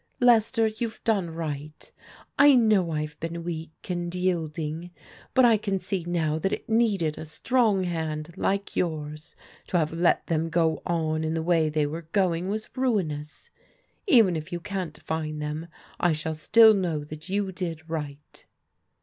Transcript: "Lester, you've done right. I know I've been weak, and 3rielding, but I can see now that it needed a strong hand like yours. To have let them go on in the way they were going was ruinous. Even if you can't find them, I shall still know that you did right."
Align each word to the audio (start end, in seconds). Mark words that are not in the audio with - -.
"Lester, 0.19 0.65
you've 0.65 1.03
done 1.03 1.29
right. 1.29 1.91
I 2.39 2.55
know 2.55 2.89
I've 2.89 3.19
been 3.19 3.43
weak, 3.43 3.87
and 3.87 4.11
3rielding, 4.11 4.89
but 5.35 5.45
I 5.45 5.57
can 5.57 5.77
see 5.77 6.05
now 6.07 6.39
that 6.39 6.51
it 6.51 6.67
needed 6.67 7.19
a 7.19 7.25
strong 7.27 7.83
hand 7.83 8.35
like 8.35 8.75
yours. 8.75 9.35
To 9.67 9.77
have 9.77 9.93
let 9.93 10.25
them 10.25 10.49
go 10.49 10.81
on 10.87 11.23
in 11.23 11.35
the 11.35 11.43
way 11.43 11.69
they 11.69 11.85
were 11.85 12.07
going 12.13 12.47
was 12.47 12.67
ruinous. 12.75 13.51
Even 14.07 14.35
if 14.35 14.51
you 14.51 14.59
can't 14.59 14.99
find 15.03 15.39
them, 15.39 15.67
I 15.99 16.13
shall 16.13 16.33
still 16.33 16.73
know 16.73 17.03
that 17.03 17.29
you 17.29 17.51
did 17.51 17.87
right." 17.87 18.43